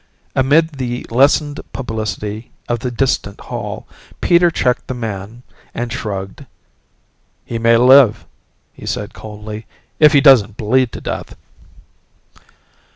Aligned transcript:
Amid 0.35 0.79
the 0.79 1.05
lessened 1.11 1.59
publicity 1.73 2.49
of 2.67 2.79
the 2.79 2.89
distant 2.89 3.39
hall, 3.39 3.87
Peter 4.19 4.49
checked 4.49 4.87
the 4.87 4.95
man 4.95 5.43
and 5.75 5.93
shrugged. 5.93 6.47
"He 7.45 7.59
may 7.59 7.77
live," 7.77 8.25
he 8.73 8.87
said 8.87 9.13
coldly, 9.13 9.67
"if 9.99 10.13
he 10.13 10.19
doesn't 10.19 10.57
bleed 10.57 10.91
to 10.93 11.01
death." 11.01 11.35